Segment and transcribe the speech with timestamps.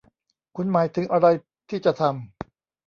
[0.55, 1.27] คุณหมายถึงอะไร
[1.69, 2.11] ที่จะทำ?